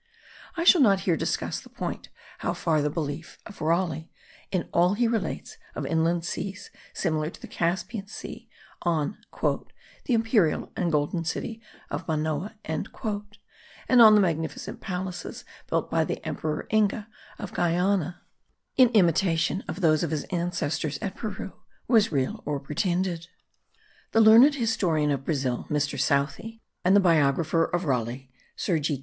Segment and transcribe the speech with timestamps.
[0.57, 2.09] I shall not here discuss the point
[2.39, 4.09] how far the belief of Raleigh,
[4.51, 8.49] in all he relates of inland seas similar to the Caspian sea;
[8.81, 11.61] on "the imperial and golden city
[11.91, 12.87] of Manoa," and
[13.87, 17.07] on the magnificent palaces built by the emperor Inga
[17.37, 18.23] of Guyana,
[18.77, 21.53] in imitation of those of his ancestors at Peru,
[21.87, 23.27] was real or pretended.
[24.13, 25.99] The learned historian of Brazil, Mr.
[25.99, 28.99] Southey, and the biographer of Raleigh, Sir G.